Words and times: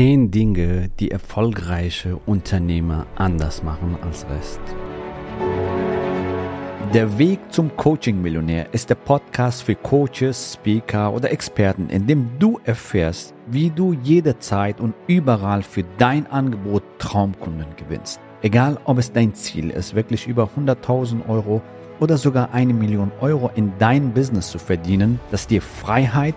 10 0.00 0.30
Dinge, 0.30 0.88
die 0.98 1.10
erfolgreiche 1.10 2.16
Unternehmer 2.24 3.06
anders 3.16 3.62
machen 3.62 3.98
als 4.00 4.24
Rest. 4.30 4.58
Der 6.94 7.18
Weg 7.18 7.38
zum 7.50 7.76
Coaching-Millionär 7.76 8.72
ist 8.72 8.88
der 8.88 8.94
Podcast 8.94 9.62
für 9.62 9.74
Coaches, 9.74 10.54
Speaker 10.54 11.12
oder 11.12 11.30
Experten, 11.30 11.90
in 11.90 12.06
dem 12.06 12.30
du 12.38 12.58
erfährst, 12.64 13.34
wie 13.50 13.68
du 13.68 13.92
jederzeit 13.92 14.80
und 14.80 14.94
überall 15.06 15.62
für 15.62 15.84
dein 15.98 16.26
Angebot 16.28 16.82
Traumkunden 16.96 17.76
gewinnst. 17.76 18.20
Egal, 18.40 18.78
ob 18.84 18.96
es 18.96 19.12
dein 19.12 19.34
Ziel 19.34 19.68
ist, 19.68 19.94
wirklich 19.94 20.26
über 20.26 20.48
100.000 20.56 21.28
Euro 21.28 21.60
oder 21.98 22.16
sogar 22.16 22.54
eine 22.54 22.72
Million 22.72 23.12
Euro 23.20 23.50
in 23.54 23.74
dein 23.78 24.14
Business 24.14 24.50
zu 24.50 24.58
verdienen, 24.58 25.20
das 25.30 25.46
dir 25.46 25.60
Freiheit, 25.60 26.36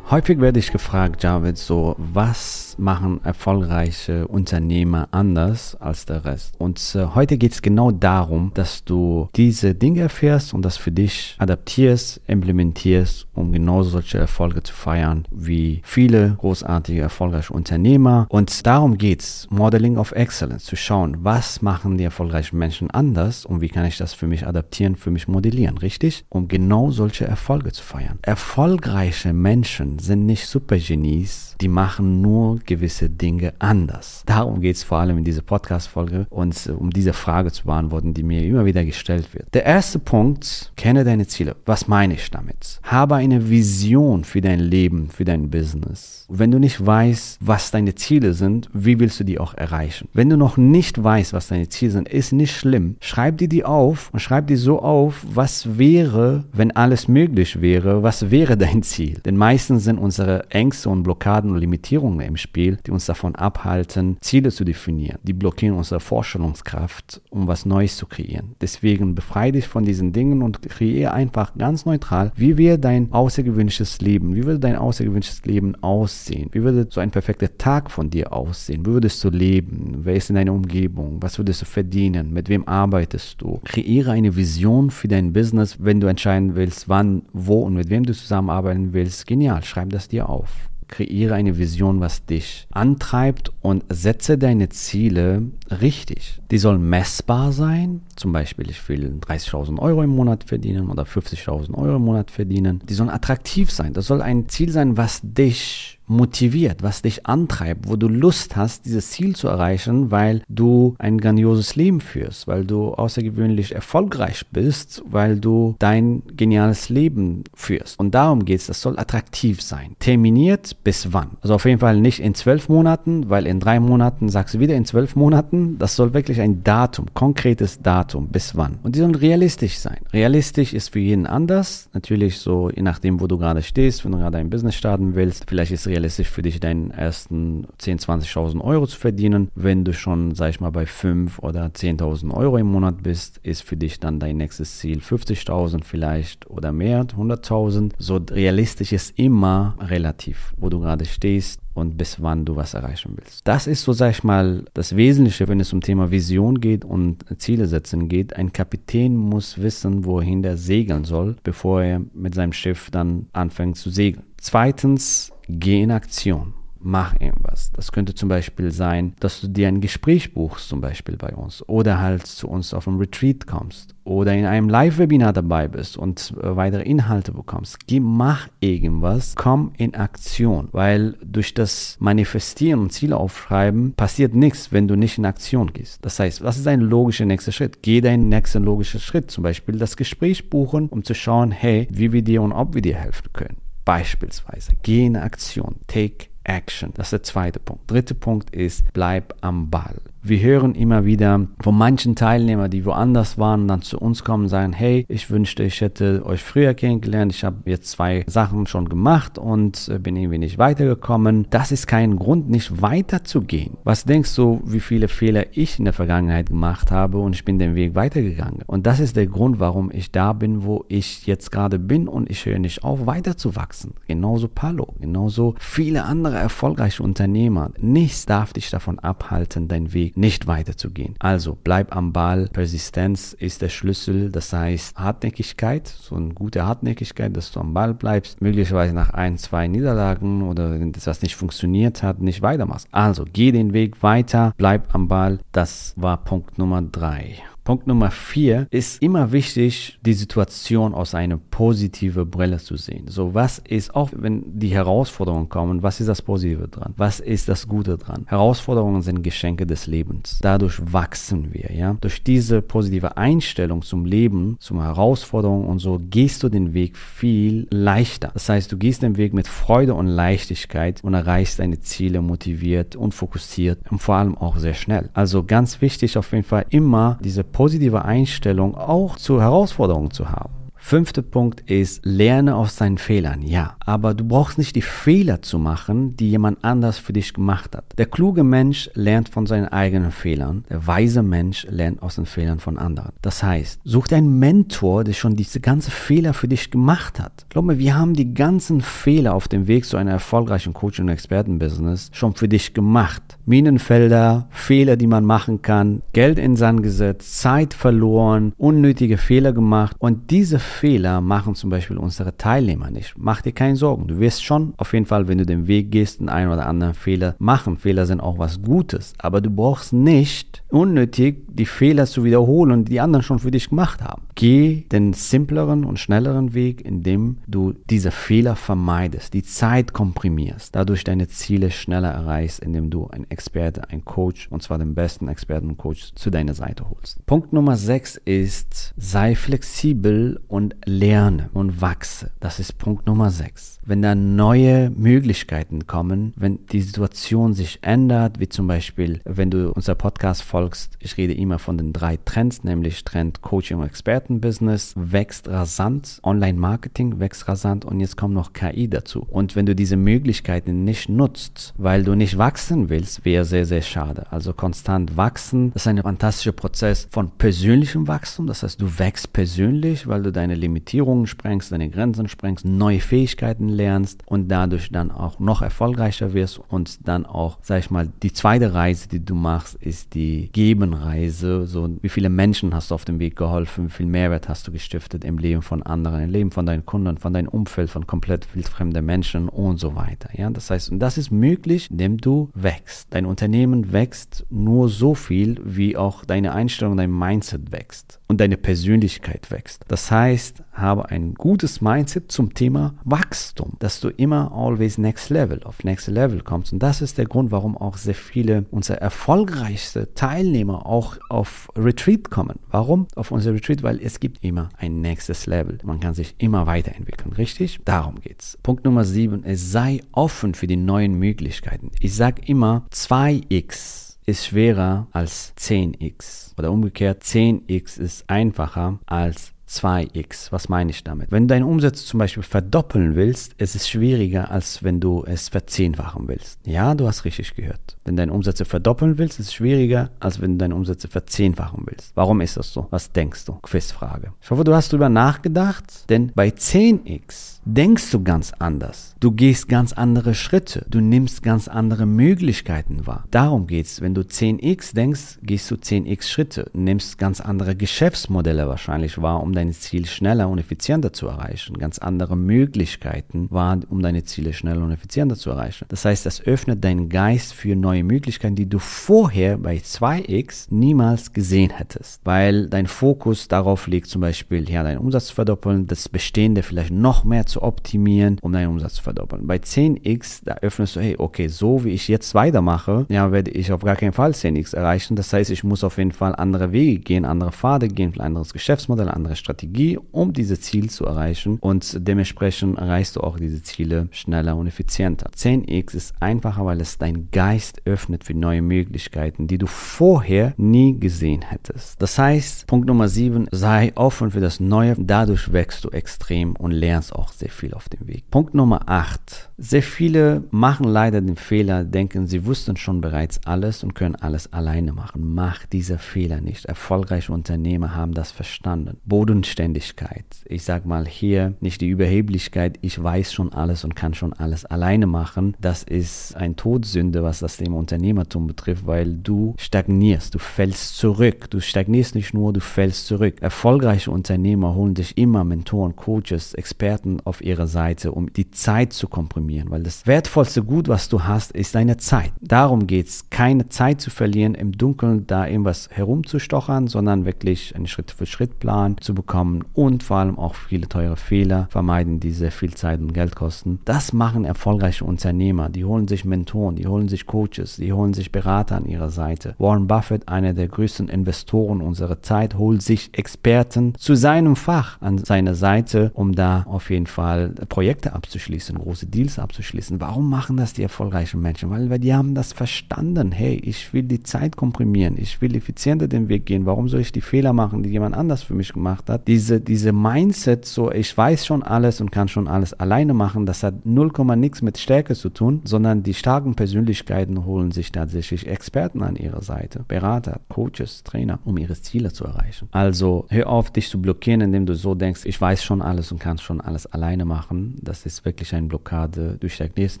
Häufig 0.10 0.40
werde 0.40 0.58
ich 0.58 0.72
gefragt, 0.72 1.22
Javid, 1.22 1.58
so, 1.58 1.94
was 1.98 2.76
machen 2.78 3.20
erfolgreiche 3.24 4.26
Unternehmer 4.26 5.06
anders 5.10 5.76
als 5.78 6.06
der 6.06 6.24
Rest? 6.24 6.54
Und 6.56 6.80
äh, 6.94 7.08
heute 7.14 7.36
geht 7.36 7.52
es 7.52 7.60
genau 7.60 7.90
darum, 7.90 8.50
dass 8.54 8.84
du 8.84 9.28
diese 9.36 9.74
Dinge 9.74 10.00
erfährst 10.00 10.54
und 10.54 10.62
das 10.62 10.78
für 10.78 10.92
dich 10.92 11.36
adaptierst, 11.38 12.22
implementierst, 12.26 13.26
um 13.34 13.52
genau 13.52 13.82
solche 13.82 14.16
Erfolge 14.16 14.62
zu 14.62 14.72
feiern, 14.72 15.26
wie 15.30 15.82
viele 15.84 16.36
großartige, 16.38 17.02
erfolgreiche 17.02 17.52
Unternehmer. 17.52 18.26
Und 18.30 18.66
darum 18.66 18.96
geht 18.96 19.20
es, 19.20 19.46
Modeling 19.50 19.98
of 19.98 20.12
Excellence, 20.12 20.64
zu 20.64 20.76
schauen, 20.76 21.18
was 21.20 21.60
machen 21.60 21.98
die 21.98 22.04
erfolgreichen 22.04 22.56
Menschen 22.56 22.90
anders 22.90 23.44
und 23.44 23.60
wie 23.60 23.68
kann 23.68 23.84
ich 23.84 23.98
das 23.98 24.14
für 24.14 24.26
mich 24.26 24.46
adaptieren, 24.46 24.96
für 24.96 25.10
mich 25.10 25.28
modellieren, 25.28 25.76
richtig? 25.76 26.24
Um 26.30 26.48
genau 26.48 26.92
solche 26.92 27.26
Erfolge 27.26 27.72
zu 27.72 27.82
feiern. 27.82 28.18
Erfolgreiche 28.22 29.34
Menschen 29.34 29.97
sind 29.98 30.26
nicht 30.26 30.46
Supergenies, 30.46 31.56
die 31.60 31.68
machen 31.68 32.20
nur 32.20 32.58
gewisse 32.64 33.10
Dinge 33.10 33.52
anders. 33.58 34.22
Darum 34.26 34.60
geht 34.60 34.76
es 34.76 34.82
vor 34.82 34.98
allem 34.98 35.18
in 35.18 35.24
dieser 35.24 35.42
Podcast-Folge 35.42 36.26
und 36.30 36.66
äh, 36.66 36.70
um 36.72 36.90
diese 36.90 37.12
Frage 37.12 37.50
zu 37.52 37.64
beantworten, 37.64 38.14
die 38.14 38.22
mir 38.22 38.42
immer 38.44 38.64
wieder 38.64 38.84
gestellt 38.84 39.34
wird. 39.34 39.52
Der 39.54 39.64
erste 39.64 39.98
Punkt, 39.98 40.72
kenne 40.76 41.04
deine 41.04 41.26
Ziele. 41.26 41.56
Was 41.66 41.88
meine 41.88 42.14
ich 42.14 42.30
damit? 42.30 42.80
Habe 42.82 43.16
eine 43.16 43.50
Vision 43.50 44.24
für 44.24 44.40
dein 44.40 44.60
Leben, 44.60 45.08
für 45.10 45.24
dein 45.24 45.50
Business. 45.50 46.26
Wenn 46.28 46.50
du 46.50 46.58
nicht 46.58 46.84
weißt, 46.84 47.38
was 47.40 47.70
deine 47.70 47.94
Ziele 47.94 48.34
sind, 48.34 48.68
wie 48.72 49.00
willst 49.00 49.18
du 49.20 49.24
die 49.24 49.38
auch 49.38 49.54
erreichen? 49.54 50.08
Wenn 50.12 50.30
du 50.30 50.36
noch 50.36 50.56
nicht 50.56 51.02
weißt, 51.02 51.32
was 51.32 51.48
deine 51.48 51.68
Ziele 51.68 51.92
sind, 51.92 52.08
ist 52.08 52.32
nicht 52.32 52.54
schlimm. 52.56 52.96
Schreib 53.00 53.38
dir 53.38 53.48
die 53.48 53.64
auf 53.64 54.10
und 54.12 54.20
schreib 54.20 54.46
dir 54.46 54.58
so 54.58 54.80
auf, 54.80 55.24
was 55.32 55.78
wäre, 55.78 56.44
wenn 56.52 56.70
alles 56.70 57.08
möglich 57.08 57.60
wäre, 57.60 58.02
was 58.02 58.30
wäre 58.30 58.56
dein 58.56 58.82
Ziel? 58.82 59.20
Denn 59.24 59.36
meistens 59.36 59.84
sind 59.88 59.98
unsere 59.98 60.50
Ängste 60.50 60.90
und 60.90 61.02
Blockaden 61.02 61.50
und 61.50 61.58
Limitierungen 61.58 62.20
im 62.20 62.36
Spiel, 62.36 62.76
die 62.86 62.90
uns 62.90 63.06
davon 63.06 63.34
abhalten, 63.34 64.18
Ziele 64.20 64.50
zu 64.50 64.64
definieren. 64.64 65.18
Die 65.22 65.32
blockieren 65.32 65.78
unsere 65.78 65.98
Vorstellungskraft, 65.98 67.22
um 67.30 67.46
was 67.46 67.64
Neues 67.64 67.96
zu 67.96 68.04
kreieren. 68.04 68.54
Deswegen 68.60 69.14
befreie 69.14 69.52
dich 69.52 69.66
von 69.66 69.86
diesen 69.86 70.12
Dingen 70.12 70.42
und 70.42 70.60
kreiere 70.60 71.14
einfach 71.14 71.54
ganz 71.56 71.86
neutral, 71.86 72.32
wie 72.36 72.58
wäre 72.58 72.78
dein 72.78 73.10
außergewöhnliches 73.12 74.02
Leben, 74.02 74.34
wie 74.34 74.44
würde 74.44 74.58
dein 74.60 74.76
außergewöhnliches 74.76 75.46
Leben 75.46 75.74
aussehen, 75.82 76.50
wie 76.52 76.62
würde 76.62 76.86
so 76.90 77.00
ein 77.00 77.10
perfekter 77.10 77.56
Tag 77.56 77.90
von 77.90 78.10
dir 78.10 78.34
aussehen, 78.34 78.84
wie 78.84 78.90
würdest 78.90 79.24
du 79.24 79.30
leben, 79.30 80.00
wer 80.02 80.16
ist 80.16 80.28
in 80.28 80.36
deiner 80.36 80.52
Umgebung, 80.52 81.16
was 81.22 81.38
würdest 81.38 81.62
du 81.62 81.64
verdienen, 81.64 82.34
mit 82.34 82.50
wem 82.50 82.68
arbeitest 82.68 83.40
du. 83.40 83.60
Kreiere 83.64 84.10
eine 84.10 84.36
Vision 84.36 84.90
für 84.90 85.08
dein 85.08 85.32
Business, 85.32 85.78
wenn 85.80 85.98
du 85.98 86.08
entscheiden 86.08 86.56
willst, 86.56 86.90
wann, 86.90 87.22
wo 87.32 87.62
und 87.62 87.72
mit 87.72 87.88
wem 87.88 88.04
du 88.04 88.12
zusammenarbeiten 88.12 88.92
willst. 88.92 89.26
Genial, 89.26 89.64
schreib 89.64 89.77
das 89.86 90.08
dir 90.08 90.28
auf 90.28 90.68
kreiere 90.88 91.34
eine 91.34 91.58
Vision, 91.58 92.00
was 92.00 92.24
dich 92.24 92.66
antreibt 92.70 93.52
und 93.60 93.84
setze 93.90 94.38
deine 94.38 94.70
Ziele 94.70 95.42
richtig. 95.70 96.40
Die 96.50 96.58
sollen 96.58 96.88
messbar 96.88 97.52
sein. 97.52 98.02
Zum 98.16 98.32
Beispiel, 98.32 98.68
ich 98.70 98.88
will 98.88 99.18
30.000 99.20 99.78
Euro 99.78 100.02
im 100.02 100.10
Monat 100.10 100.44
verdienen 100.44 100.90
oder 100.90 101.04
50.000 101.04 101.74
Euro 101.74 101.96
im 101.96 102.02
Monat 102.02 102.30
verdienen. 102.30 102.80
Die 102.88 102.94
sollen 102.94 103.10
attraktiv 103.10 103.70
sein. 103.70 103.92
Das 103.92 104.06
soll 104.06 104.22
ein 104.22 104.48
Ziel 104.48 104.70
sein, 104.70 104.96
was 104.96 105.20
dich 105.22 105.97
motiviert, 106.08 106.82
was 106.82 107.02
dich 107.02 107.26
antreibt, 107.26 107.88
wo 107.88 107.96
du 107.96 108.08
Lust 108.08 108.56
hast, 108.56 108.86
dieses 108.86 109.10
Ziel 109.10 109.36
zu 109.36 109.48
erreichen, 109.48 110.10
weil 110.10 110.42
du 110.48 110.94
ein 110.98 111.18
grandioses 111.18 111.76
Leben 111.76 112.00
führst, 112.00 112.48
weil 112.48 112.64
du 112.64 112.94
außergewöhnlich 112.94 113.74
erfolgreich 113.74 114.44
bist, 114.50 115.02
weil 115.06 115.38
du 115.38 115.76
dein 115.78 116.22
geniales 116.36 116.88
Leben 116.88 117.44
führst. 117.54 117.98
Und 117.98 118.14
darum 118.14 118.44
geht 118.44 118.60
es, 118.60 118.66
das 118.66 118.80
soll 118.80 118.98
attraktiv 118.98 119.62
sein. 119.62 119.94
Terminiert 119.98 120.82
bis 120.82 121.12
wann? 121.12 121.36
Also 121.42 121.54
auf 121.54 121.64
jeden 121.64 121.80
Fall 121.80 122.00
nicht 122.00 122.20
in 122.20 122.34
zwölf 122.34 122.68
Monaten, 122.68 123.28
weil 123.28 123.46
in 123.46 123.60
drei 123.60 123.80
Monaten 123.80 124.28
sagst 124.28 124.54
du 124.54 124.60
wieder 124.60 124.74
in 124.74 124.84
zwölf 124.84 125.16
Monaten. 125.16 125.78
Das 125.78 125.96
soll 125.96 126.14
wirklich 126.14 126.40
ein 126.40 126.64
Datum, 126.64 127.06
konkretes 127.14 127.82
Datum, 127.82 128.28
bis 128.28 128.56
wann. 128.56 128.78
Und 128.82 128.94
die 128.94 129.00
sollen 129.00 129.14
realistisch 129.14 129.78
sein. 129.78 129.98
Realistisch 130.12 130.72
ist 130.72 130.92
für 130.92 131.00
jeden 131.00 131.26
anders. 131.26 131.88
Natürlich 131.92 132.38
so, 132.38 132.70
je 132.70 132.82
nachdem, 132.82 133.20
wo 133.20 133.26
du 133.26 133.38
gerade 133.38 133.62
stehst, 133.62 134.04
wenn 134.04 134.12
du 134.12 134.18
gerade 134.18 134.38
ein 134.38 134.50
Business 134.50 134.74
starten 134.74 135.14
willst, 135.14 135.44
vielleicht 135.48 135.72
ist 135.72 135.86
realistisch 135.86 135.97
für 136.06 136.42
dich, 136.42 136.60
deinen 136.60 136.90
ersten 136.90 137.66
10.000, 137.80 138.24
20.000 138.24 138.60
Euro 138.60 138.86
zu 138.86 138.98
verdienen. 138.98 139.50
Wenn 139.54 139.84
du 139.84 139.92
schon, 139.92 140.34
sag 140.34 140.50
ich 140.50 140.60
mal, 140.60 140.70
bei 140.70 140.86
5 140.86 141.38
oder 141.40 141.66
10.000 141.66 142.32
Euro 142.34 142.56
im 142.56 142.66
Monat 142.68 143.02
bist, 143.02 143.38
ist 143.42 143.62
für 143.62 143.76
dich 143.76 144.00
dann 144.00 144.20
dein 144.20 144.36
nächstes 144.36 144.78
Ziel 144.78 144.98
50.000 144.98 145.84
vielleicht 145.84 146.48
oder 146.48 146.72
mehr, 146.72 147.04
100.000. 147.04 147.92
So 147.98 148.16
realistisch 148.30 148.92
ist 148.92 149.18
immer 149.18 149.76
relativ, 149.80 150.52
wo 150.56 150.68
du 150.68 150.80
gerade 150.80 151.04
stehst 151.04 151.60
und 151.78 151.96
bis 151.96 152.20
wann 152.20 152.44
du 152.44 152.56
was 152.56 152.74
erreichen 152.74 153.12
willst. 153.16 153.46
Das 153.46 153.66
ist 153.66 153.82
so, 153.82 153.92
sag 153.92 154.10
ich 154.10 154.24
mal, 154.24 154.64
das 154.74 154.96
Wesentliche, 154.96 155.48
wenn 155.48 155.60
es 155.60 155.72
um 155.72 155.80
Thema 155.80 156.10
Vision 156.10 156.60
geht 156.60 156.84
und 156.84 157.24
Ziele 157.38 157.66
setzen 157.66 158.08
geht. 158.08 158.34
Ein 158.34 158.52
Kapitän 158.52 159.16
muss 159.16 159.58
wissen, 159.58 160.04
wohin 160.04 160.42
der 160.42 160.56
segeln 160.56 161.04
soll, 161.04 161.36
bevor 161.44 161.82
er 161.82 162.00
mit 162.12 162.34
seinem 162.34 162.52
Schiff 162.52 162.90
dann 162.90 163.26
anfängt 163.32 163.76
zu 163.76 163.90
segeln. 163.90 164.24
Zweitens, 164.38 165.32
geh 165.48 165.82
in 165.82 165.90
Aktion 165.90 166.54
mach 166.80 167.14
irgendwas. 167.20 167.70
Das 167.72 167.92
könnte 167.92 168.14
zum 168.14 168.28
Beispiel 168.28 168.70
sein, 168.70 169.14
dass 169.20 169.40
du 169.40 169.48
dir 169.48 169.68
ein 169.68 169.80
Gespräch 169.80 170.34
buchst, 170.34 170.68
zum 170.68 170.80
Beispiel 170.80 171.16
bei 171.16 171.34
uns, 171.34 171.66
oder 171.68 172.00
halt 172.00 172.26
zu 172.26 172.48
uns 172.48 172.74
auf 172.74 172.88
einem 172.88 172.98
Retreat 172.98 173.46
kommst 173.46 173.94
oder 174.04 174.34
in 174.34 174.46
einem 174.46 174.68
Live-Webinar 174.68 175.32
dabei 175.32 175.68
bist 175.68 175.96
und 175.96 176.34
äh, 176.40 176.56
weitere 176.56 176.82
Inhalte 176.82 177.32
bekommst. 177.32 177.86
Geh, 177.86 178.00
mach 178.00 178.48
irgendwas, 178.60 179.34
komm 179.36 179.72
in 179.76 179.94
Aktion, 179.94 180.68
weil 180.72 181.14
durch 181.22 181.54
das 181.54 181.96
Manifestieren 182.00 182.80
und 182.80 182.92
Ziele 182.92 183.16
aufschreiben 183.16 183.92
passiert 183.94 184.34
nichts, 184.34 184.72
wenn 184.72 184.88
du 184.88 184.96
nicht 184.96 185.18
in 185.18 185.26
Aktion 185.26 185.72
gehst. 185.72 186.04
Das 186.04 186.18
heißt, 186.18 186.42
was 186.42 186.56
ist 186.56 186.66
dein 186.66 186.80
logischer 186.80 187.26
nächster 187.26 187.52
Schritt? 187.52 187.82
Geh 187.82 188.00
deinen 188.00 188.28
nächsten 188.28 188.64
logischen 188.64 189.00
Schritt, 189.00 189.30
zum 189.30 189.42
Beispiel 189.42 189.78
das 189.78 189.96
Gespräch 189.96 190.48
buchen, 190.48 190.88
um 190.88 191.04
zu 191.04 191.14
schauen, 191.14 191.50
hey, 191.50 191.86
wie 191.90 192.12
wir 192.12 192.22
dir 192.22 192.42
und 192.42 192.52
ob 192.52 192.74
wir 192.74 192.82
dir 192.82 192.96
helfen 192.96 193.28
können. 193.32 193.67
Beispielsweise, 193.88 194.76
geh 194.82 195.06
in 195.06 195.16
Aktion, 195.16 195.76
take 195.86 196.26
Action. 196.44 196.92
Das 196.92 197.06
ist 197.06 197.12
der 197.12 197.22
zweite 197.22 197.58
Punkt. 197.58 197.90
Dritter 197.90 198.14
Punkt 198.14 198.50
ist, 198.54 198.84
bleib 198.92 199.34
am 199.40 199.70
Ball. 199.70 200.02
Wir 200.28 200.42
hören 200.42 200.74
immer 200.74 201.06
wieder 201.06 201.46
von 201.62 201.78
manchen 201.78 202.14
Teilnehmern, 202.14 202.70
die 202.70 202.84
woanders 202.84 203.38
waren, 203.38 203.66
dann 203.66 203.80
zu 203.80 203.98
uns 203.98 204.24
kommen 204.24 204.42
und 204.42 204.48
sagen, 204.50 204.74
hey, 204.74 205.06
ich 205.08 205.30
wünschte, 205.30 205.62
ich 205.62 205.80
hätte 205.80 206.22
euch 206.26 206.42
früher 206.42 206.74
kennengelernt. 206.74 207.32
Ich 207.32 207.44
habe 207.44 207.62
jetzt 207.64 207.88
zwei 207.88 208.24
Sachen 208.26 208.66
schon 208.66 208.90
gemacht 208.90 209.38
und 209.38 209.88
äh, 209.88 209.98
bin 209.98 210.16
irgendwie 210.16 210.36
nicht 210.36 210.58
weitergekommen. 210.58 211.46
Das 211.48 211.72
ist 211.72 211.86
kein 211.86 212.16
Grund, 212.16 212.50
nicht 212.50 212.82
weiterzugehen. 212.82 213.78
Was 213.84 214.04
denkst 214.04 214.36
du, 214.36 214.60
wie 214.66 214.80
viele 214.80 215.08
Fehler 215.08 215.46
ich 215.52 215.78
in 215.78 215.86
der 215.86 215.94
Vergangenheit 215.94 216.50
gemacht 216.50 216.90
habe 216.90 217.16
und 217.16 217.34
ich 217.34 217.46
bin 217.46 217.58
den 217.58 217.74
Weg 217.74 217.94
weitergegangen? 217.94 218.60
Und 218.66 218.86
das 218.86 219.00
ist 219.00 219.16
der 219.16 219.28
Grund, 219.28 219.60
warum 219.60 219.90
ich 219.90 220.12
da 220.12 220.34
bin, 220.34 220.62
wo 220.62 220.84
ich 220.88 221.26
jetzt 221.26 221.50
gerade 221.50 221.78
bin 221.78 222.06
und 222.06 222.28
ich 222.28 222.44
höre 222.44 222.58
nicht 222.58 222.84
auf, 222.84 223.06
weiterzuwachsen. 223.06 223.94
Genauso 224.06 224.48
Palo, 224.48 224.94
genauso 225.00 225.54
viele 225.58 226.04
andere 226.04 226.36
erfolgreiche 226.36 227.02
Unternehmer. 227.02 227.70
Nichts 227.80 228.26
darf 228.26 228.52
dich 228.52 228.68
davon 228.68 228.98
abhalten, 228.98 229.68
deinen 229.68 229.94
Weg 229.94 230.17
nicht 230.18 230.46
weiterzugehen. 230.46 231.14
Also 231.18 231.56
bleib 231.62 231.94
am 231.94 232.12
Ball. 232.12 232.48
Persistenz 232.52 233.32
ist 233.32 233.62
der 233.62 233.68
Schlüssel. 233.68 234.30
Das 234.30 234.52
heißt 234.52 234.96
Hartnäckigkeit, 234.96 235.88
so 235.88 236.16
eine 236.16 236.34
gute 236.34 236.66
Hartnäckigkeit, 236.66 237.36
dass 237.36 237.52
du 237.52 237.60
am 237.60 237.74
Ball 237.74 237.94
bleibst. 237.94 238.40
Möglicherweise 238.40 238.94
nach 238.94 239.10
ein, 239.10 239.38
zwei 239.38 239.66
Niederlagen 239.68 240.42
oder 240.42 240.72
wenn 240.72 240.92
das 240.92 241.22
nicht 241.22 241.36
funktioniert 241.36 242.02
hat, 242.02 242.20
nicht 242.20 242.42
weitermachst. 242.42 242.88
Also 242.90 243.24
geh 243.32 243.52
den 243.52 243.72
Weg 243.72 244.02
weiter, 244.02 244.52
bleib 244.56 244.94
am 244.94 245.08
Ball. 245.08 245.38
Das 245.52 245.94
war 245.96 246.16
Punkt 246.24 246.58
Nummer 246.58 246.82
drei. 246.82 247.36
Punkt 247.68 247.86
Nummer 247.86 248.10
vier 248.10 248.66
ist 248.70 249.02
immer 249.02 249.30
wichtig, 249.30 249.98
die 250.00 250.14
Situation 250.14 250.94
aus 250.94 251.14
einer 251.14 251.36
positiven 251.36 252.30
Brille 252.30 252.56
zu 252.56 252.78
sehen. 252.78 253.08
So, 253.08 253.34
was 253.34 253.58
ist, 253.58 253.94
auch 253.94 254.08
wenn 254.16 254.58
die 254.58 254.68
Herausforderungen 254.68 255.50
kommen, 255.50 255.82
was 255.82 256.00
ist 256.00 256.06
das 256.06 256.22
Positive 256.22 256.68
dran? 256.68 256.94
Was 256.96 257.20
ist 257.20 257.46
das 257.46 257.68
Gute 257.68 257.98
dran? 257.98 258.24
Herausforderungen 258.26 259.02
sind 259.02 259.22
Geschenke 259.22 259.66
des 259.66 259.86
Lebens. 259.86 260.38
Dadurch 260.40 260.80
wachsen 260.80 261.52
wir, 261.52 261.70
ja. 261.76 261.98
Durch 262.00 262.22
diese 262.22 262.62
positive 262.62 263.18
Einstellung 263.18 263.82
zum 263.82 264.06
Leben, 264.06 264.56
zum 264.60 264.80
Herausforderungen 264.80 265.66
und 265.66 265.78
so, 265.78 266.00
gehst 266.08 266.42
du 266.42 266.48
den 266.48 266.72
Weg 266.72 266.96
viel 266.96 267.66
leichter. 267.70 268.30
Das 268.32 268.48
heißt, 268.48 268.72
du 268.72 268.78
gehst 268.78 269.02
den 269.02 269.18
Weg 269.18 269.34
mit 269.34 269.46
Freude 269.46 269.92
und 269.92 270.06
Leichtigkeit 270.06 271.04
und 271.04 271.12
erreichst 271.12 271.58
deine 271.58 271.80
Ziele 271.80 272.22
motiviert 272.22 272.96
und 272.96 273.12
fokussiert 273.12 273.80
und 273.90 273.98
vor 273.98 274.14
allem 274.14 274.38
auch 274.38 274.56
sehr 274.56 274.72
schnell. 274.72 275.10
Also 275.12 275.44
ganz 275.44 275.82
wichtig 275.82 276.16
auf 276.16 276.32
jeden 276.32 276.44
Fall 276.44 276.64
immer 276.70 277.18
diese 277.22 277.44
positive 277.58 278.04
Einstellung 278.04 278.76
auch 278.76 279.16
zu 279.16 279.42
Herausforderungen 279.42 280.12
zu 280.12 280.30
haben. 280.30 280.57
Fünfter 280.78 281.22
Punkt 281.22 281.70
ist, 281.70 282.04
lerne 282.04 282.56
aus 282.56 282.76
deinen 282.76 282.98
Fehlern. 282.98 283.42
Ja, 283.42 283.76
aber 283.80 284.14
du 284.14 284.24
brauchst 284.24 284.58
nicht 284.58 284.76
die 284.76 284.82
Fehler 284.82 285.42
zu 285.42 285.58
machen, 285.58 286.16
die 286.16 286.30
jemand 286.30 286.64
anders 286.64 286.98
für 286.98 287.12
dich 287.12 287.34
gemacht 287.34 287.76
hat. 287.76 287.84
Der 287.98 288.06
kluge 288.06 288.44
Mensch 288.44 288.88
lernt 288.94 289.28
von 289.28 289.46
seinen 289.46 289.68
eigenen 289.68 290.12
Fehlern. 290.12 290.64
Der 290.70 290.86
weise 290.86 291.22
Mensch 291.22 291.66
lernt 291.68 292.02
aus 292.02 292.14
den 292.14 292.26
Fehlern 292.26 292.60
von 292.60 292.78
anderen. 292.78 293.12
Das 293.22 293.42
heißt, 293.42 293.80
such 293.84 294.08
dir 294.08 294.16
einen 294.16 294.38
Mentor, 294.38 295.04
der 295.04 295.12
schon 295.12 295.34
diese 295.36 295.60
ganzen 295.60 295.90
Fehler 295.90 296.32
für 296.32 296.48
dich 296.48 296.70
gemacht 296.70 297.20
hat. 297.20 297.46
Glaub 297.50 297.64
mir, 297.64 297.78
wir 297.78 297.96
haben 297.96 298.14
die 298.14 298.32
ganzen 298.32 298.80
Fehler 298.80 299.34
auf 299.34 299.48
dem 299.48 299.66
Weg 299.66 299.84
zu 299.84 299.96
einem 299.96 300.10
erfolgreichen 300.10 300.74
Coaching- 300.74 301.06
und 301.06 301.10
Expertenbusiness 301.10 302.10
schon 302.12 302.34
für 302.34 302.48
dich 302.48 302.72
gemacht. 302.72 303.38
Minenfelder, 303.44 304.48
Fehler, 304.50 304.96
die 304.96 305.06
man 305.06 305.24
machen 305.24 305.60
kann, 305.60 306.02
Geld 306.12 306.38
in 306.38 306.56
Sand 306.56 306.82
gesetzt, 306.82 307.40
Zeit 307.40 307.74
verloren, 307.74 308.52
unnötige 308.56 309.18
Fehler 309.18 309.52
gemacht 309.52 309.96
und 309.98 310.30
diese 310.30 310.58
Fehler 310.68 311.20
machen 311.20 311.54
zum 311.54 311.70
Beispiel 311.70 311.96
unsere 311.96 312.36
Teilnehmer 312.36 312.90
nicht. 312.90 313.14
Mach 313.16 313.40
dir 313.42 313.52
keine 313.52 313.76
Sorgen. 313.76 314.06
Du 314.06 314.20
wirst 314.20 314.44
schon 314.44 314.74
auf 314.76 314.92
jeden 314.92 315.06
Fall, 315.06 315.28
wenn 315.28 315.38
du 315.38 315.46
den 315.46 315.66
Weg 315.66 315.90
gehst, 315.90 316.20
einen 316.20 316.52
oder 316.52 316.66
anderen 316.66 316.94
Fehler 316.94 317.34
machen. 317.38 317.78
Fehler 317.78 318.06
sind 318.06 318.20
auch 318.20 318.38
was 318.38 318.62
Gutes. 318.62 319.14
Aber 319.18 319.40
du 319.40 319.50
brauchst 319.50 319.92
nicht 319.92 320.62
unnötig 320.68 321.44
die 321.48 321.66
Fehler 321.66 322.06
zu 322.06 322.24
wiederholen, 322.24 322.84
die 322.84 322.98
die 322.98 323.00
anderen 323.00 323.22
schon 323.22 323.38
für 323.38 323.52
dich 323.52 323.68
gemacht 323.68 324.02
haben. 324.02 324.22
Geh 324.38 324.84
den 324.92 325.14
simpleren 325.14 325.84
und 325.84 325.98
schnelleren 325.98 326.54
Weg, 326.54 326.86
indem 326.86 327.38
du 327.48 327.74
diese 327.90 328.12
Fehler 328.12 328.54
vermeidest, 328.54 329.34
die 329.34 329.42
Zeit 329.42 329.92
komprimierst, 329.92 330.76
dadurch 330.76 331.02
deine 331.02 331.26
Ziele 331.26 331.72
schneller 331.72 332.12
erreichst, 332.12 332.60
indem 332.60 332.88
du 332.88 333.08
einen 333.08 333.28
Experte, 333.32 333.90
einen 333.90 334.04
Coach, 334.04 334.46
und 334.52 334.62
zwar 334.62 334.78
den 334.78 334.94
besten 334.94 335.26
Experten 335.26 335.70
und 335.70 335.76
Coach 335.76 336.12
zu 336.14 336.30
deiner 336.30 336.54
Seite 336.54 336.88
holst. 336.88 337.26
Punkt 337.26 337.52
Nummer 337.52 337.76
6 337.76 338.20
ist, 338.26 338.94
sei 338.96 339.34
flexibel 339.34 340.40
und 340.46 340.76
lerne 340.84 341.50
und 341.52 341.80
wachse. 341.80 342.30
Das 342.38 342.60
ist 342.60 342.78
Punkt 342.78 343.08
Nummer 343.08 343.30
6. 343.30 343.80
Wenn 343.84 344.02
da 344.02 344.14
neue 344.14 344.90
Möglichkeiten 344.90 345.88
kommen, 345.88 346.32
wenn 346.36 346.64
die 346.66 346.82
Situation 346.82 347.54
sich 347.54 347.80
ändert, 347.82 348.38
wie 348.38 348.48
zum 348.48 348.68
Beispiel, 348.68 349.20
wenn 349.24 349.50
du 349.50 349.72
unser 349.72 349.96
Podcast 349.96 350.42
folgst, 350.42 350.96
ich 351.00 351.16
rede 351.16 351.34
immer 351.34 351.58
von 351.58 351.76
den 351.76 351.92
drei 351.92 352.18
Trends, 352.24 352.62
nämlich 352.62 353.02
Trend 353.02 353.42
Coaching 353.42 353.78
und 353.78 353.86
Expertenbusiness, 354.28 354.92
wächst 354.94 355.48
rasant, 355.48 356.20
Online-Marketing 356.22 357.18
wächst 357.18 357.48
rasant 357.48 357.84
und 357.84 358.00
jetzt 358.00 358.16
kommt 358.16 358.34
noch 358.34 358.52
KI 358.52 358.88
dazu. 358.88 359.26
Und 359.30 359.56
wenn 359.56 359.64
du 359.64 359.74
diese 359.74 359.96
Möglichkeiten 359.96 360.84
nicht 360.84 361.08
nutzt, 361.08 361.72
weil 361.78 362.04
du 362.04 362.14
nicht 362.14 362.36
wachsen 362.36 362.90
willst, 362.90 363.24
wäre 363.24 363.46
sehr, 363.46 363.64
sehr 363.64 363.80
schade. 363.80 364.26
Also 364.30 364.52
konstant 364.52 365.16
wachsen, 365.16 365.72
das 365.72 365.82
ist 365.82 365.88
ein 365.88 366.02
fantastischer 366.02 366.52
Prozess 366.52 367.08
von 367.10 367.30
persönlichem 367.30 368.06
Wachstum, 368.06 368.46
das 368.46 368.62
heißt, 368.62 368.80
du 368.80 368.98
wächst 368.98 369.32
persönlich, 369.32 370.06
weil 370.06 370.22
du 370.22 370.30
deine 370.30 370.54
Limitierungen 370.54 371.26
sprengst, 371.26 371.72
deine 371.72 371.88
Grenzen 371.88 372.28
sprengst, 372.28 372.66
neue 372.66 373.00
Fähigkeiten 373.00 373.68
lernst 373.68 374.22
und 374.26 374.48
dadurch 374.48 374.90
dann 374.90 375.10
auch 375.10 375.38
noch 375.38 375.62
erfolgreicher 375.62 376.34
wirst 376.34 376.60
und 376.68 377.08
dann 377.08 377.24
auch, 377.24 377.58
sag 377.62 377.78
ich 377.78 377.90
mal, 377.90 378.08
die 378.22 378.32
zweite 378.32 378.74
Reise, 378.74 379.08
die 379.08 379.24
du 379.24 379.34
machst, 379.34 379.76
ist 379.76 380.14
die 380.14 380.50
Gebenreise. 380.52 381.66
So, 381.66 381.88
wie 382.02 382.08
viele 382.08 382.28
Menschen 382.28 382.74
hast 382.74 382.90
du 382.90 382.94
auf 382.94 383.04
dem 383.04 383.18
Weg 383.18 383.36
geholfen, 383.36 383.86
wie 383.86 383.90
viel 383.90 384.06
Mehrwert 384.18 384.48
hast 384.48 384.66
du 384.66 384.72
gestiftet 384.72 385.24
im 385.24 385.38
Leben 385.38 385.62
von 385.62 385.80
anderen, 385.80 386.24
im 386.24 386.30
Leben 386.30 386.50
von 386.50 386.66
deinen 386.66 386.84
Kunden, 386.84 387.18
von 387.18 387.32
deinem 387.32 387.46
Umfeld, 387.46 387.88
von 387.88 388.08
komplett 388.08 388.52
wildfremden 388.52 389.06
Menschen 389.06 389.48
und 389.48 389.78
so 389.78 389.94
weiter. 389.94 390.28
Ja, 390.36 390.50
das 390.50 390.70
heißt, 390.70 390.90
und 390.90 390.98
das 390.98 391.18
ist 391.18 391.30
möglich, 391.30 391.88
indem 391.88 392.18
du 392.18 392.50
wächst. 392.52 393.14
Dein 393.14 393.26
Unternehmen 393.26 393.92
wächst 393.92 394.44
nur 394.50 394.88
so 394.88 395.14
viel, 395.14 395.60
wie 395.62 395.96
auch 395.96 396.24
deine 396.24 396.52
Einstellung, 396.52 396.96
dein 396.96 397.16
Mindset 397.16 397.70
wächst 397.70 398.18
und 398.26 398.40
deine 398.40 398.56
Persönlichkeit 398.56 399.52
wächst. 399.52 399.84
Das 399.86 400.10
heißt, 400.10 400.64
habe 400.80 401.10
ein 401.10 401.34
gutes 401.34 401.80
Mindset 401.80 402.30
zum 402.30 402.54
Thema 402.54 402.94
Wachstum, 403.04 403.74
dass 403.78 404.00
du 404.00 404.08
immer 404.08 404.52
always 404.52 404.98
next 404.98 405.30
level, 405.30 405.62
auf 405.64 405.84
next 405.84 406.08
level 406.08 406.40
kommst. 406.42 406.72
Und 406.72 406.80
das 406.82 407.02
ist 407.02 407.18
der 407.18 407.26
Grund, 407.26 407.50
warum 407.50 407.76
auch 407.76 407.96
sehr 407.96 408.14
viele 408.14 408.66
unserer 408.70 408.98
erfolgreichsten 408.98 410.06
Teilnehmer 410.14 410.86
auch 410.86 411.18
auf 411.28 411.68
Retreat 411.76 412.30
kommen. 412.30 412.58
Warum 412.70 413.06
auf 413.14 413.30
unser 413.30 413.54
Retreat? 413.54 413.82
Weil 413.82 414.00
es 414.00 414.20
gibt 414.20 414.44
immer 414.44 414.68
ein 414.76 415.00
nächstes 415.00 415.46
Level. 415.46 415.78
Man 415.84 416.00
kann 416.00 416.14
sich 416.14 416.34
immer 416.38 416.66
weiterentwickeln, 416.66 417.32
richtig? 417.32 417.80
Darum 417.84 418.20
geht's. 418.20 418.58
Punkt 418.62 418.84
Nummer 418.84 419.04
sieben, 419.04 419.44
es 419.44 419.72
sei 419.72 420.00
offen 420.12 420.54
für 420.54 420.66
die 420.66 420.76
neuen 420.76 421.14
Möglichkeiten. 421.14 421.90
Ich 422.00 422.14
sage 422.14 422.42
immer 422.46 422.86
2x 422.92 424.08
ist 424.28 424.46
schwerer 424.46 425.06
als 425.12 425.54
10x. 425.56 426.56
Oder 426.58 426.70
umgekehrt, 426.70 427.22
10x 427.22 427.98
ist 427.98 428.28
einfacher 428.28 428.98
als 429.06 429.54
2x. 429.68 430.50
Was 430.50 430.68
meine 430.68 430.90
ich 430.90 431.04
damit? 431.04 431.30
Wenn 431.30 431.44
du 431.46 431.54
deinen 431.54 431.64
Umsatz 431.64 432.06
zum 432.06 432.18
Beispiel 432.18 432.42
verdoppeln 432.42 433.14
willst, 433.14 433.52
ist 433.58 433.74
es 433.74 433.88
schwieriger, 433.88 434.50
als 434.50 434.82
wenn 434.82 435.00
du 435.00 435.24
es 435.26 435.48
verzehnfachen 435.48 436.28
willst. 436.28 436.58
Ja, 436.66 436.94
du 436.94 437.06
hast 437.06 437.24
richtig 437.24 437.54
gehört. 437.54 437.96
Wenn 438.04 438.16
du 438.16 438.22
deine 438.22 438.32
Umsätze 438.32 438.64
verdoppeln 438.64 439.18
willst, 439.18 439.38
ist 439.38 439.48
es 439.48 439.54
schwieriger, 439.54 440.10
als 440.20 440.40
wenn 440.40 440.52
du 440.52 440.58
deine 440.58 440.74
Umsätze 440.74 441.08
verzehnfachen 441.08 441.84
willst. 441.86 442.12
Warum 442.14 442.40
ist 442.40 442.56
das 442.56 442.72
so? 442.72 442.86
Was 442.90 443.12
denkst 443.12 443.44
du? 443.44 443.54
Quizfrage. 443.62 444.32
Ich 444.40 444.50
hoffe, 444.50 444.64
du 444.64 444.74
hast 444.74 444.92
darüber 444.92 445.08
nachgedacht, 445.08 446.08
denn 446.08 446.32
bei 446.34 446.48
10x 446.48 447.58
denkst 447.64 448.10
du 448.10 448.22
ganz 448.22 448.52
anders. 448.58 449.14
Du 449.20 449.32
gehst 449.32 449.68
ganz 449.68 449.92
andere 449.92 450.34
Schritte. 450.34 450.86
Du 450.88 451.00
nimmst 451.00 451.42
ganz 451.42 451.68
andere 451.68 452.06
Möglichkeiten 452.06 453.06
wahr. 453.06 453.24
Darum 453.30 453.66
geht's. 453.66 454.00
Wenn 454.00 454.14
du 454.14 454.22
10x 454.22 454.94
denkst, 454.94 455.38
gehst 455.42 455.70
du 455.70 455.74
10x 455.74 456.22
Schritte, 456.22 456.70
nimmst 456.72 457.18
ganz 457.18 457.40
andere 457.40 457.76
Geschäftsmodelle 457.76 458.68
wahrscheinlich 458.68 459.20
wahr, 459.20 459.42
um 459.42 459.52
deine 459.58 459.72
Ziele 459.72 460.06
schneller 460.06 460.48
und 460.48 460.58
effizienter 460.58 461.12
zu 461.12 461.26
erreichen. 461.26 461.78
Ganz 461.78 461.98
andere 461.98 462.36
Möglichkeiten 462.36 463.48
wahr, 463.50 463.78
um 463.90 464.00
deine 464.02 464.24
Ziele 464.24 464.52
schneller 464.52 464.82
und 464.82 464.92
effizienter 464.92 465.36
zu 465.36 465.50
erreichen. 465.50 465.86
Das 465.88 466.04
heißt, 466.04 466.24
das 466.24 466.40
öffnet 466.40 466.82
deinen 466.84 467.08
Geist 467.08 467.52
für 467.52 467.76
neue 467.76 468.04
Möglichkeiten, 468.04 468.54
die 468.54 468.68
du 468.68 468.78
vorher 468.78 469.58
bei 469.58 469.76
2x 469.76 470.68
niemals 470.70 471.32
gesehen 471.32 471.70
hättest. 471.70 472.20
Weil 472.24 472.68
dein 472.68 472.86
Fokus 472.86 473.48
darauf 473.48 473.86
liegt, 473.86 474.06
zum 474.08 474.20
Beispiel, 474.20 474.68
ja, 474.70 474.82
deinen 474.82 474.98
Umsatz 474.98 475.26
zu 475.26 475.34
verdoppeln, 475.34 475.86
das 475.86 476.08
Bestehende 476.08 476.62
vielleicht 476.62 476.92
noch 476.92 477.24
mehr 477.24 477.46
zu 477.46 477.62
optimieren, 477.62 478.38
um 478.40 478.52
deinen 478.52 478.68
Umsatz 478.68 478.94
zu 478.94 479.02
verdoppeln. 479.02 479.46
Bei 479.46 479.56
10x, 479.56 480.42
da 480.44 480.54
öffnest 480.62 480.96
du, 480.96 481.00
hey, 481.00 481.16
okay, 481.18 481.48
so 481.48 481.84
wie 481.84 481.90
ich 481.90 482.08
jetzt 482.08 482.34
weitermache, 482.34 483.06
ja, 483.08 483.32
werde 483.32 483.50
ich 483.50 483.72
auf 483.72 483.82
gar 483.82 483.96
keinen 483.96 484.12
Fall 484.12 484.30
10x 484.30 484.76
erreichen. 484.76 485.16
Das 485.16 485.32
heißt, 485.32 485.50
ich 485.50 485.64
muss 485.64 485.84
auf 485.84 485.98
jeden 485.98 486.12
Fall 486.12 486.34
andere 486.36 486.72
Wege 486.72 487.00
gehen, 487.00 487.24
andere 487.24 487.52
Pfade 487.52 487.88
gehen, 487.88 488.12
ein 488.14 488.20
anderes 488.20 488.52
Geschäftsmodell, 488.52 489.08
andere 489.08 489.36
Strategie, 489.48 489.98
um 490.12 490.34
diese 490.34 490.60
Ziele 490.60 490.88
zu 490.88 491.06
erreichen. 491.06 491.56
Und 491.60 492.06
dementsprechend 492.06 492.76
erreichst 492.76 493.16
du 493.16 493.22
auch 493.22 493.38
diese 493.38 493.62
Ziele 493.62 494.08
schneller 494.10 494.56
und 494.56 494.66
effizienter. 494.66 495.30
10x 495.30 495.94
ist 495.94 496.14
einfacher, 496.20 496.66
weil 496.66 496.82
es 496.82 496.98
dein 496.98 497.30
Geist 497.30 497.80
öffnet 497.86 498.24
für 498.24 498.34
neue 498.34 498.60
Möglichkeiten, 498.60 499.46
die 499.46 499.56
du 499.56 499.66
vorher 499.66 500.52
nie 500.58 500.98
gesehen 501.00 501.40
hättest. 501.42 502.02
Das 502.02 502.18
heißt, 502.18 502.66
Punkt 502.66 502.86
Nummer 502.86 503.08
7, 503.08 503.48
sei 503.50 503.92
offen 503.94 504.32
für 504.32 504.40
das 504.40 504.60
Neue. 504.60 504.94
Dadurch 504.98 505.50
wächst 505.50 505.84
du 505.84 505.90
extrem 505.90 506.54
und 506.54 506.72
lernst 506.72 507.14
auch 507.14 507.32
sehr 507.32 507.50
viel 507.50 507.72
auf 507.72 507.88
dem 507.88 508.06
Weg. 508.06 508.30
Punkt 508.30 508.52
Nummer 508.52 508.82
8. 508.86 509.47
Sehr 509.60 509.82
viele 509.82 510.44
machen 510.50 510.86
leider 510.86 511.20
den 511.20 511.36
Fehler, 511.36 511.84
denken, 511.84 512.26
sie 512.26 512.46
wussten 512.46 512.76
schon 512.76 513.00
bereits 513.00 513.40
alles 513.44 513.82
und 513.82 513.94
können 513.94 514.14
alles 514.14 514.52
alleine 514.52 514.92
machen. 514.92 515.34
Mach 515.34 515.66
diese 515.66 515.98
Fehler 515.98 516.40
nicht. 516.40 516.66
Erfolgreiche 516.66 517.32
Unternehmer 517.32 517.94
haben 517.94 518.14
das 518.14 518.30
verstanden. 518.30 518.98
Boden 519.04 519.28
Bodenständigkeit. 519.28 520.24
Ich 520.46 520.64
sag 520.64 520.86
mal 520.86 521.06
hier 521.06 521.54
nicht 521.60 521.80
die 521.80 521.88
Überheblichkeit, 521.88 522.78
ich 522.82 523.02
weiß 523.02 523.32
schon 523.32 523.52
alles 523.52 523.84
und 523.84 523.94
kann 523.94 524.14
schon 524.14 524.32
alles 524.32 524.64
alleine 524.64 525.06
machen. 525.06 525.56
Das 525.60 525.82
ist 525.82 526.36
ein 526.36 526.56
Todsünde, 526.56 527.22
was 527.22 527.40
das 527.40 527.56
Thema 527.56 527.76
Unternehmertum 527.76 528.46
betrifft, 528.46 528.86
weil 528.86 529.14
du 529.14 529.54
stagnierst, 529.58 530.34
du 530.34 530.38
fällst 530.38 530.96
zurück. 530.96 531.50
Du 531.50 531.60
stagnierst 531.60 532.14
nicht 532.14 532.32
nur, 532.32 532.52
du 532.52 532.60
fällst 532.60 533.06
zurück. 533.06 533.40
Erfolgreiche 533.40 534.10
Unternehmer 534.10 534.74
holen 534.74 534.96
sich 534.96 535.16
immer 535.18 535.44
Mentoren, 535.44 535.94
Coaches, 535.94 536.54
Experten 536.54 537.20
auf 537.24 537.42
ihre 537.42 537.66
Seite, 537.66 538.12
um 538.12 538.32
die 538.32 538.50
Zeit 538.50 538.92
zu 538.92 539.08
komprimieren, 539.08 539.47
weil 539.48 539.82
das 539.82 540.06
wertvollste 540.06 540.62
Gut, 540.62 540.88
was 540.88 541.08
du 541.08 541.24
hast, 541.24 541.52
ist 541.52 541.74
deine 541.74 541.96
Zeit. 541.96 542.32
Darum 542.40 542.86
geht 542.86 543.08
es, 543.08 543.30
keine 543.30 543.68
Zeit 543.68 544.00
zu 544.00 544.10
verlieren, 544.10 544.54
im 544.54 544.72
Dunkeln 544.72 545.26
da 545.26 545.46
irgendwas 545.46 545.88
herumzustochern, 545.90 546.86
sondern 546.86 547.24
wirklich 547.24 547.74
einen 547.74 547.86
Schritt-für-Schritt-Plan 547.86 548.96
zu 549.00 549.14
bekommen 549.14 549.64
und 549.72 550.02
vor 550.02 550.18
allem 550.18 550.38
auch 550.38 550.54
viele 550.54 550.88
teure 550.88 551.16
Fehler 551.16 551.68
vermeiden, 551.70 552.20
die 552.20 552.30
sehr 552.30 552.52
viel 552.52 552.74
Zeit 552.74 553.00
und 553.00 553.14
Geld 553.14 553.36
kosten. 553.36 553.80
Das 553.84 554.12
machen 554.12 554.44
erfolgreiche 554.44 555.04
Unternehmer. 555.04 555.70
Die 555.70 555.84
holen 555.84 556.08
sich 556.08 556.24
Mentoren, 556.24 556.76
die 556.76 556.86
holen 556.86 557.08
sich 557.08 557.26
Coaches, 557.26 557.76
die 557.76 557.92
holen 557.92 558.12
sich 558.12 558.30
Berater 558.30 558.76
an 558.76 558.86
ihrer 558.86 559.10
Seite. 559.10 559.54
Warren 559.58 559.86
Buffett, 559.86 560.28
einer 560.28 560.52
der 560.52 560.68
größten 560.68 561.08
Investoren 561.08 561.80
unserer 561.80 562.20
Zeit, 562.20 562.56
holt 562.56 562.82
sich 562.82 563.10
Experten 563.12 563.94
zu 563.94 564.14
seinem 564.14 564.56
Fach 564.56 565.00
an 565.00 565.18
seine 565.18 565.54
Seite, 565.54 566.10
um 566.14 566.34
da 566.34 566.64
auf 566.68 566.90
jeden 566.90 567.06
Fall 567.06 567.54
Projekte 567.68 568.12
abzuschließen, 568.12 568.78
große 568.78 569.06
Deals 569.06 569.37
abzuschließen. 569.38 570.00
Warum 570.00 570.28
machen 570.28 570.56
das 570.56 570.72
die 570.72 570.82
erfolgreichen 570.82 571.40
Menschen? 571.40 571.70
Weil, 571.70 571.90
weil 571.90 571.98
die 571.98 572.14
haben 572.14 572.34
das 572.34 572.52
verstanden. 572.52 573.32
Hey, 573.32 573.54
ich 573.56 573.92
will 573.92 574.02
die 574.02 574.22
Zeit 574.22 574.56
komprimieren. 574.56 575.16
Ich 575.18 575.40
will 575.40 575.54
effizienter 575.54 576.08
den 576.08 576.28
Weg 576.28 576.46
gehen. 576.46 576.66
Warum 576.66 576.88
soll 576.88 577.00
ich 577.00 577.12
die 577.12 577.20
Fehler 577.20 577.52
machen, 577.52 577.82
die 577.82 577.90
jemand 577.90 578.14
anders 578.14 578.42
für 578.42 578.54
mich 578.54 578.72
gemacht 578.72 579.08
hat? 579.08 579.28
Diese, 579.28 579.60
diese 579.60 579.92
Mindset, 579.92 580.64
so 580.64 580.90
ich 580.90 581.16
weiß 581.16 581.46
schon 581.46 581.62
alles 581.62 582.00
und 582.00 582.10
kann 582.10 582.28
schon 582.28 582.48
alles 582.48 582.74
alleine 582.74 583.14
machen, 583.14 583.46
das 583.46 583.62
hat 583.62 583.84
0, 583.84 584.12
nichts 584.36 584.62
mit 584.62 584.78
Stärke 584.78 585.14
zu 585.14 585.30
tun, 585.30 585.62
sondern 585.64 586.02
die 586.02 586.14
starken 586.14 586.54
Persönlichkeiten 586.54 587.44
holen 587.44 587.70
sich 587.70 587.92
tatsächlich 587.92 588.46
Experten 588.46 589.02
an 589.02 589.16
ihre 589.16 589.42
Seite. 589.42 589.84
Berater, 589.86 590.40
Coaches, 590.48 591.02
Trainer, 591.04 591.38
um 591.44 591.56
ihre 591.58 591.80
Ziele 591.80 592.12
zu 592.12 592.24
erreichen. 592.24 592.68
Also 592.72 593.26
hör 593.28 593.48
auf, 593.48 593.70
dich 593.70 593.88
zu 593.88 594.00
blockieren, 594.00 594.40
indem 594.40 594.66
du 594.66 594.74
so 594.74 594.94
denkst, 594.94 595.22
ich 595.24 595.40
weiß 595.40 595.64
schon 595.64 595.82
alles 595.82 596.12
und 596.12 596.18
kann 596.18 596.38
schon 596.38 596.60
alles 596.60 596.86
alleine 596.86 597.24
machen. 597.24 597.76
Das 597.82 598.06
ist 598.06 598.24
wirklich 598.24 598.54
eine 598.54 598.66
Blockade. 598.66 599.27
Du 599.36 599.48
stagnierst 599.48 600.00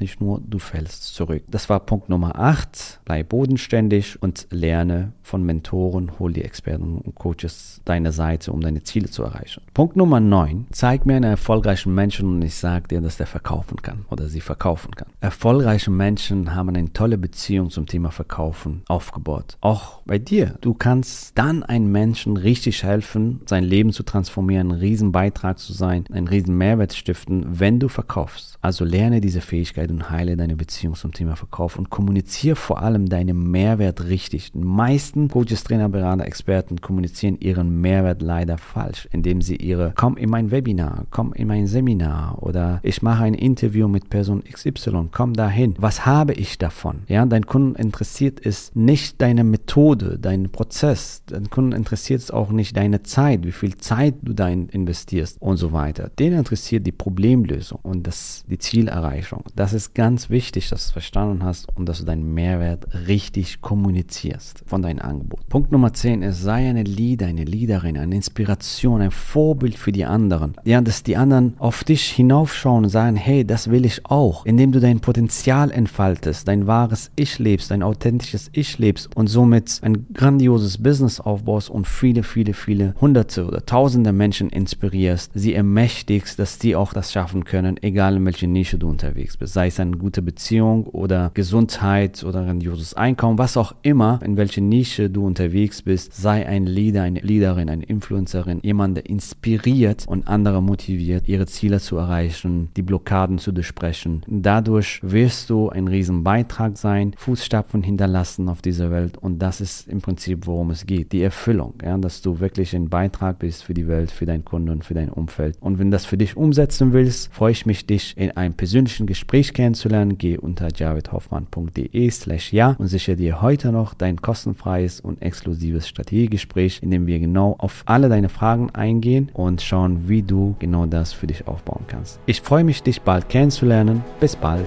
nicht 0.00 0.20
nur, 0.20 0.40
du 0.46 0.58
fällst 0.58 1.14
zurück. 1.14 1.42
Das 1.48 1.68
war 1.68 1.80
Punkt 1.80 2.08
Nummer 2.08 2.38
8. 2.38 3.00
Bleib 3.04 3.28
bodenständig 3.28 4.22
und 4.22 4.46
lerne 4.50 5.12
von 5.22 5.42
Mentoren, 5.42 6.18
hol 6.18 6.32
die 6.32 6.42
Experten 6.42 6.98
und 6.98 7.14
Coaches 7.14 7.80
deine 7.84 8.12
Seite, 8.12 8.52
um 8.52 8.60
deine 8.60 8.82
Ziele 8.82 9.10
zu 9.10 9.22
erreichen. 9.22 9.62
Punkt 9.74 9.96
Nummer 9.96 10.20
9. 10.20 10.66
Zeig 10.70 11.06
mir 11.06 11.16
einen 11.16 11.30
erfolgreichen 11.30 11.94
Menschen 11.94 12.34
und 12.34 12.42
ich 12.42 12.54
sage 12.54 12.88
dir, 12.88 13.00
dass 13.00 13.18
der 13.18 13.26
verkaufen 13.26 13.82
kann 13.82 14.06
oder 14.10 14.28
sie 14.28 14.40
verkaufen 14.40 14.94
kann. 14.94 15.08
Erfolgreiche 15.20 15.90
Menschen 15.90 16.54
haben 16.54 16.70
eine 16.70 16.92
tolle 16.92 17.18
Beziehung 17.18 17.70
zum 17.70 17.86
Thema 17.86 18.10
Verkaufen 18.10 18.82
aufgebaut. 18.88 19.56
Auch 19.60 20.00
bei 20.06 20.18
dir. 20.18 20.54
Du 20.60 20.74
kannst 20.74 21.38
dann 21.38 21.62
einem 21.62 21.92
Menschen 21.92 22.36
richtig 22.36 22.82
helfen, 22.82 23.40
sein 23.46 23.64
Leben 23.64 23.92
zu 23.92 24.02
transformieren, 24.02 24.72
einen 24.72 24.80
riesen 24.80 25.12
Beitrag 25.12 25.58
zu 25.58 25.72
sein, 25.72 26.04
einen 26.12 26.28
riesen 26.28 26.56
Mehrwert 26.56 26.94
stiften, 26.94 27.44
wenn 27.60 27.78
du 27.78 27.88
verkaufst. 27.88 28.57
Also 28.60 28.84
lerne 28.84 29.20
diese 29.20 29.40
Fähigkeit 29.40 29.90
und 29.90 30.10
heile 30.10 30.36
deine 30.36 30.56
Beziehung 30.56 30.94
zum 30.94 31.12
Thema 31.12 31.36
Verkauf 31.36 31.78
und 31.78 31.90
kommuniziere 31.90 32.56
vor 32.56 32.82
allem 32.82 33.08
deinen 33.08 33.50
Mehrwert 33.50 34.04
richtig. 34.06 34.52
Die 34.52 34.58
meisten 34.58 35.28
Coaches, 35.28 35.64
Trainer, 35.64 35.88
Berater, 35.88 36.24
Experten 36.24 36.80
kommunizieren 36.80 37.38
ihren 37.40 37.80
Mehrwert 37.80 38.20
leider 38.20 38.58
falsch, 38.58 39.08
indem 39.12 39.42
sie 39.42 39.56
ihre, 39.56 39.92
komm 39.96 40.16
in 40.16 40.28
mein 40.30 40.50
Webinar, 40.50 41.06
komm 41.10 41.32
in 41.32 41.46
mein 41.46 41.66
Seminar 41.66 42.42
oder 42.42 42.80
ich 42.82 43.02
mache 43.02 43.24
ein 43.24 43.34
Interview 43.34 43.86
mit 43.86 44.10
Person 44.10 44.42
XY, 44.44 45.08
komm 45.12 45.34
dahin. 45.34 45.74
Was 45.78 46.04
habe 46.04 46.32
ich 46.32 46.58
davon? 46.58 47.02
Ja, 47.06 47.24
dein 47.26 47.46
Kunden 47.46 47.76
interessiert 47.76 48.44
es 48.44 48.74
nicht 48.74 49.20
deine 49.20 49.44
Methode, 49.44 50.18
dein 50.20 50.50
Prozess. 50.50 51.22
Dein 51.26 51.48
Kunden 51.50 51.72
interessiert 51.72 52.20
es 52.22 52.30
auch 52.30 52.50
nicht 52.50 52.76
deine 52.76 53.02
Zeit, 53.02 53.44
wie 53.44 53.52
viel 53.52 53.76
Zeit 53.78 54.16
du 54.22 54.32
da 54.32 54.48
investierst 54.48 55.40
und 55.40 55.56
so 55.58 55.72
weiter. 55.72 56.10
Den 56.18 56.32
interessiert 56.32 56.86
die 56.86 56.92
Problemlösung 56.92 57.78
und 57.82 58.06
das, 58.06 58.44
die 58.48 58.58
Zielerreichung. 58.58 59.44
Das 59.54 59.72
ist 59.72 59.94
ganz 59.94 60.30
wichtig, 60.30 60.68
dass 60.68 60.80
du 60.80 60.86
es 60.86 60.90
verstanden 60.92 61.44
hast 61.44 61.68
und 61.76 61.88
dass 61.88 61.98
du 61.98 62.04
deinen 62.04 62.34
Mehrwert 62.34 62.86
richtig 63.06 63.60
kommunizierst 63.60 64.62
von 64.66 64.82
deinem 64.82 65.00
Angebot. 65.00 65.48
Punkt 65.48 65.72
Nummer 65.72 65.92
10 65.92 66.22
ist, 66.22 66.42
sei 66.42 66.68
eine 66.68 66.82
Leader, 66.82 67.26
eine 67.26 67.44
Leaderin, 67.44 67.98
eine 67.98 68.14
Inspiration, 68.14 69.00
ein 69.00 69.10
Vorbild 69.10 69.76
für 69.76 69.92
die 69.92 70.04
anderen. 70.04 70.54
Ja, 70.64 70.80
dass 70.80 71.02
die 71.02 71.16
anderen 71.16 71.54
auf 71.58 71.84
dich 71.84 72.04
hinaufschauen 72.10 72.84
und 72.84 72.90
sagen, 72.90 73.16
hey, 73.16 73.44
das 73.44 73.70
will 73.70 73.84
ich 73.84 74.04
auch. 74.06 74.46
Indem 74.46 74.72
du 74.72 74.80
dein 74.80 75.00
Potenzial 75.00 75.70
entfaltest, 75.70 76.48
dein 76.48 76.66
wahres 76.66 77.10
Ich 77.16 77.38
lebst, 77.38 77.70
dein 77.70 77.82
authentisches 77.82 78.50
Ich 78.52 78.78
lebst 78.78 79.14
und 79.16 79.26
somit 79.28 79.80
ein 79.82 80.06
grandioses 80.12 80.78
Business 80.78 81.20
aufbaust 81.20 81.70
und 81.70 81.86
viele, 81.86 82.22
viele, 82.22 82.54
viele 82.54 82.94
hunderte 83.00 83.46
oder 83.46 83.64
tausende 83.64 84.12
Menschen 84.12 84.50
inspirierst, 84.50 85.32
sie 85.34 85.54
ermächtigst, 85.54 86.38
dass 86.38 86.58
die 86.58 86.76
auch 86.76 86.92
das 86.92 87.12
schaffen 87.12 87.44
können, 87.44 87.76
egal 87.82 88.16
in 88.16 88.22
welche 88.38 88.46
Nische 88.46 88.78
du 88.78 88.88
unterwegs 88.88 89.36
bist. 89.36 89.52
Sei 89.52 89.66
es 89.66 89.80
eine 89.80 89.96
gute 89.96 90.22
Beziehung 90.22 90.86
oder 90.86 91.32
Gesundheit 91.34 92.22
oder 92.22 92.44
grandioses 92.44 92.94
Einkommen, 92.94 93.36
was 93.36 93.56
auch 93.56 93.74
immer, 93.82 94.20
in 94.24 94.36
welche 94.36 94.60
Nische 94.60 95.10
du 95.10 95.26
unterwegs 95.26 95.82
bist, 95.82 96.14
sei 96.14 96.46
ein 96.46 96.64
Leader, 96.64 97.02
eine 97.02 97.18
Leaderin, 97.18 97.68
eine 97.68 97.82
Influencerin, 97.82 98.60
jemand, 98.62 98.96
der 98.96 99.06
inspiriert 99.06 100.04
und 100.06 100.28
andere 100.28 100.62
motiviert, 100.62 101.26
ihre 101.26 101.46
Ziele 101.46 101.80
zu 101.80 101.96
erreichen, 101.96 102.68
die 102.76 102.82
Blockaden 102.82 103.38
zu 103.38 103.50
durchbrechen. 103.50 104.22
Dadurch 104.28 105.00
wirst 105.02 105.50
du 105.50 105.70
ein 105.70 105.88
riesen 105.88 106.22
Beitrag 106.22 106.78
sein, 106.78 107.14
Fußstapfen 107.16 107.82
hinterlassen 107.82 108.48
auf 108.48 108.62
dieser 108.62 108.92
Welt 108.92 109.18
und 109.18 109.40
das 109.40 109.60
ist 109.60 109.88
im 109.88 110.00
Prinzip, 110.00 110.46
worum 110.46 110.70
es 110.70 110.86
geht. 110.86 111.10
Die 111.10 111.22
Erfüllung, 111.22 111.74
ja, 111.82 111.98
dass 111.98 112.22
du 112.22 112.38
wirklich 112.38 112.76
ein 112.76 112.88
Beitrag 112.88 113.40
bist 113.40 113.64
für 113.64 113.74
die 113.74 113.88
Welt, 113.88 114.12
für 114.12 114.26
deinen 114.26 114.44
Kunden 114.44 114.68
und 114.68 114.84
für 114.84 114.94
dein 114.94 115.08
Umfeld. 115.08 115.56
Und 115.58 115.80
wenn 115.80 115.90
das 115.90 116.06
für 116.06 116.16
dich 116.16 116.36
umsetzen 116.36 116.92
willst, 116.92 117.34
freue 117.34 117.50
ich 117.50 117.66
mich, 117.66 117.84
dich 117.84 118.16
in 118.16 118.27
einem 118.36 118.54
persönlichen 118.54 119.06
Gespräch 119.06 119.54
kennenzulernen. 119.54 120.18
Geh 120.18 120.36
unter 120.36 120.68
javidhoffmann.de 120.74 122.10
slash 122.10 122.52
ja 122.52 122.76
und 122.78 122.88
sichere 122.88 123.16
dir 123.16 123.42
heute 123.42 123.72
noch 123.72 123.94
dein 123.94 124.20
kostenfreies 124.20 125.00
und 125.00 125.22
exklusives 125.22 125.88
Strategiegespräch, 125.88 126.80
in 126.82 126.90
dem 126.90 127.06
wir 127.06 127.18
genau 127.18 127.56
auf 127.58 127.82
alle 127.86 128.08
deine 128.08 128.28
Fragen 128.28 128.70
eingehen 128.70 129.30
und 129.32 129.62
schauen, 129.62 130.08
wie 130.08 130.22
du 130.22 130.56
genau 130.58 130.86
das 130.86 131.12
für 131.12 131.26
dich 131.26 131.46
aufbauen 131.46 131.84
kannst. 131.86 132.20
Ich 132.26 132.40
freue 132.40 132.64
mich, 132.64 132.82
dich 132.82 133.02
bald 133.02 133.28
kennenzulernen. 133.28 134.02
Bis 134.20 134.36
bald. 134.36 134.66